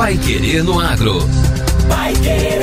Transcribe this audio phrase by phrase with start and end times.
[0.00, 1.18] Pai Querer no Agro.
[1.86, 2.62] Pai Querer.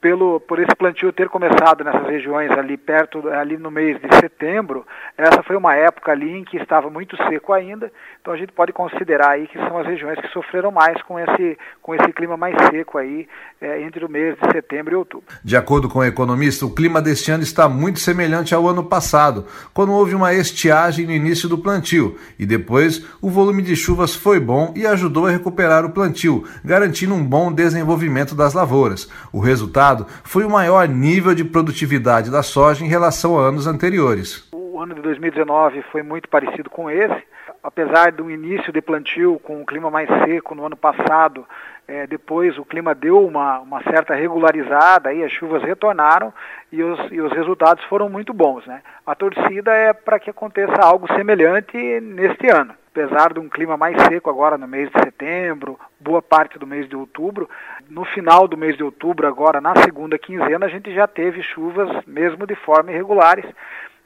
[0.00, 4.86] pelo por esse plantio ter começado nessas regiões ali perto ali no mês de setembro,
[5.16, 8.72] essa foi uma época ali em que estava muito seco ainda, então a gente pode
[8.72, 12.56] considerar aí que são as regiões que sofreram mais com esse com esse clima mais
[12.70, 13.28] seco aí
[13.60, 15.26] é, entre o mês de setembro e outubro.
[15.44, 19.46] De acordo com o economista, o clima deste ano está muito semelhante ao ano passado,
[19.74, 24.40] quando houve uma estiagem no início do plantio e depois o volume de chuvas foi
[24.40, 29.08] bom e ajudou a recuperar o plantio, garantindo um bom desenvolvimento das lavouras.
[29.32, 29.89] O resultado
[30.24, 34.48] foi o maior nível de produtividade da soja em relação a anos anteriores.
[34.52, 37.22] O ano de 2019 foi muito parecido com esse.
[37.62, 41.46] Apesar do início de plantio com o clima mais seco no ano passado,
[41.86, 46.32] é, depois o clima deu uma, uma certa regularizada, aí as chuvas retornaram
[46.72, 48.66] e os, e os resultados foram muito bons.
[48.66, 48.80] Né?
[49.04, 53.96] A torcida é para que aconteça algo semelhante neste ano apesar de um clima mais
[54.02, 57.48] seco agora no mês de setembro, boa parte do mês de outubro,
[57.88, 61.88] no final do mês de outubro, agora na segunda quinzena, a gente já teve chuvas
[62.06, 63.46] mesmo de forma irregulares.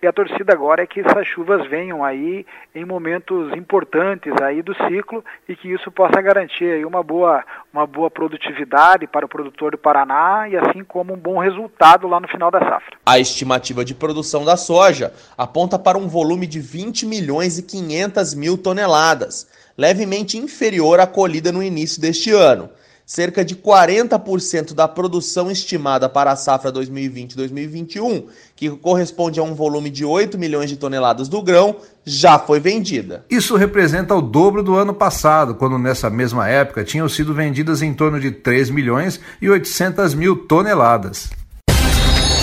[0.04, 2.44] E a torcida agora é que essas chuvas venham aí
[2.74, 7.42] em momentos importantes aí do ciclo e que isso possa garantir aí uma boa,
[7.72, 12.20] uma boa produtividade para o produtor do Paraná e assim como um bom resultado lá
[12.20, 12.98] no final da safra.
[13.06, 18.34] A estimativa de produção da soja aponta para um volume de 20 milhões e 500
[18.34, 22.68] mil toneladas, levemente inferior à colhida no início deste ano
[23.06, 28.24] cerca de 40% da produção estimada para a safra 2020-2021,
[28.56, 33.24] que corresponde a um volume de 8 milhões de toneladas do grão, já foi vendida.
[33.28, 37.92] Isso representa o dobro do ano passado, quando nessa mesma época tinham sido vendidas em
[37.92, 41.30] torno de 3 milhões e 800 mil toneladas.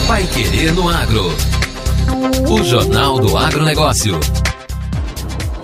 [0.07, 1.25] Vai querer no agro.
[2.49, 4.19] O Jornal do Agronegócio.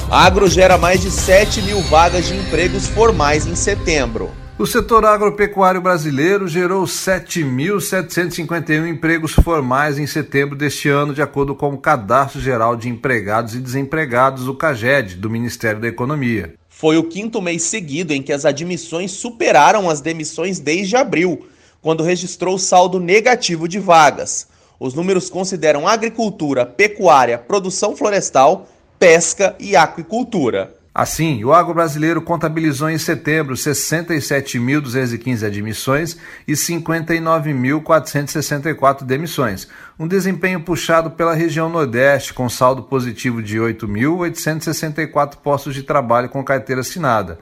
[0.09, 4.31] Agro gera mais de 7 mil vagas de empregos formais em setembro.
[4.59, 11.75] O setor agropecuário brasileiro gerou 7.751 empregos formais em setembro deste ano, de acordo com
[11.75, 16.55] o Cadastro Geral de Empregados e Desempregados, do CAGED, do Ministério da Economia.
[16.67, 21.45] Foi o quinto mês seguido em que as admissões superaram as demissões desde abril,
[21.79, 24.47] quando registrou saldo negativo de vagas.
[24.79, 28.67] Os números consideram agricultura, pecuária, produção florestal,
[28.97, 30.76] pesca e aquicultura.
[30.97, 36.17] Assim, o agro brasileiro contabilizou em setembro 67.215 admissões
[36.47, 39.67] e 59.464 demissões,
[39.99, 46.43] um desempenho puxado pela região Nordeste, com saldo positivo de 8.864 postos de trabalho com
[46.43, 47.37] carteira assinada.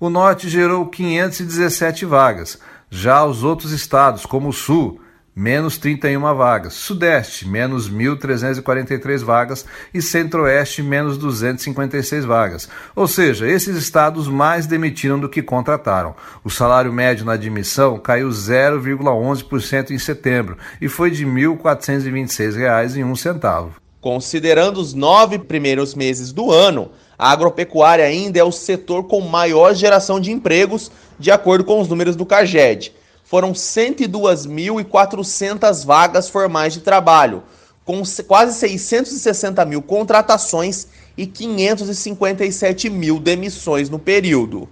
[0.00, 2.58] O Norte gerou 517 vagas.
[2.88, 4.98] Já os outros estados, como o Sul,
[5.34, 12.68] menos 31 vagas, Sudeste, menos 1.343 vagas e Centro-Oeste, menos 256 vagas.
[12.94, 16.14] Ou seja, esses estados mais demitiram do que contrataram.
[16.44, 23.70] O salário médio na admissão caiu 0,11% em setembro e foi de R$ 1.426,01.
[24.00, 29.74] Considerando os nove primeiros meses do ano, a agropecuária ainda é o setor com maior
[29.74, 32.92] geração de empregos, de acordo com os números do CAGED
[33.34, 37.42] foram 102.400 vagas formais de trabalho,
[37.84, 40.86] com quase 660 mil contratações
[41.18, 44.68] e 557 mil demissões no período.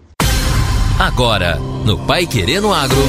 [0.96, 3.02] Agora, no Pai Querendo Agro.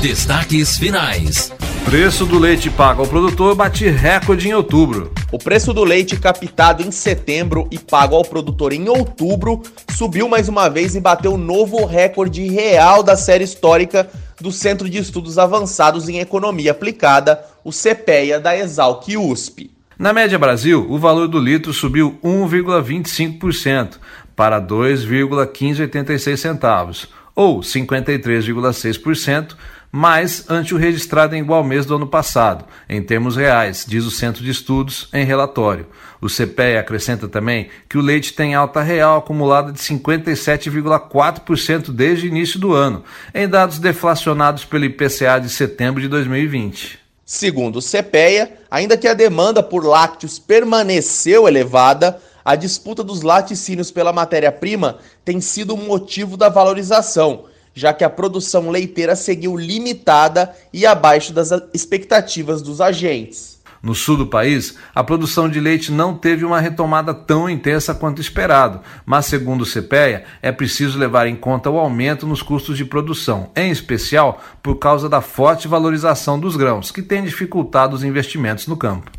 [0.00, 1.52] Destaques finais.
[1.84, 5.12] Preço do leite pago ao produtor bate recorde em outubro.
[5.32, 10.48] O preço do leite captado em setembro e pago ao produtor em outubro subiu mais
[10.48, 14.08] uma vez e bateu novo recorde real da série histórica
[14.40, 19.72] do Centro de Estudos Avançados em Economia Aplicada, o CPEA da Exalc USP.
[19.98, 23.94] Na média Brasil, o valor do litro subiu 1,25%
[24.36, 29.54] para 2,1586 centavos, ou 53,6%
[29.92, 34.10] mais ante o registrado em igual mês do ano passado, em termos reais, diz o
[34.10, 35.86] Centro de Estudos em relatório.
[36.20, 42.28] O CPE acrescenta também que o leite tem alta real acumulada de 57,4% desde o
[42.28, 43.04] início do ano,
[43.34, 46.98] em dados deflacionados pelo IPCA de setembro de 2020.
[47.24, 53.90] Segundo o CPEA, ainda que a demanda por lácteos permaneceu elevada, a disputa dos laticínios
[53.90, 57.44] pela matéria-prima tem sido o motivo da valorização
[57.76, 63.56] já que a produção leiteira seguiu limitada e abaixo das expectativas dos agentes.
[63.82, 68.20] No sul do país, a produção de leite não teve uma retomada tão intensa quanto
[68.20, 72.84] esperado, mas, segundo o CPEA, é preciso levar em conta o aumento nos custos de
[72.84, 78.66] produção, em especial por causa da forte valorização dos grãos, que tem dificultado os investimentos
[78.66, 79.10] no campo.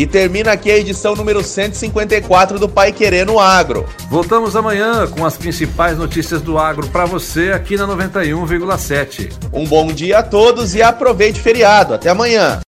[0.00, 3.84] E termina aqui a edição número 154 do Pai Querendo Agro.
[4.08, 9.30] Voltamos amanhã com as principais notícias do agro para você aqui na 91,7.
[9.52, 11.92] Um bom dia a todos e aproveite o feriado.
[11.92, 12.60] Até amanhã.